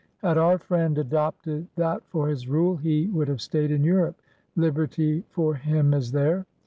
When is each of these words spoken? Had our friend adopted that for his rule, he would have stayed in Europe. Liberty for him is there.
Had 0.23 0.35
our 0.39 0.57
friend 0.57 0.97
adopted 0.97 1.67
that 1.75 2.01
for 2.09 2.27
his 2.27 2.47
rule, 2.49 2.75
he 2.75 3.05
would 3.09 3.27
have 3.27 3.39
stayed 3.39 3.69
in 3.69 3.83
Europe. 3.83 4.19
Liberty 4.55 5.23
for 5.29 5.53
him 5.53 5.93
is 5.93 6.11
there. 6.11 6.47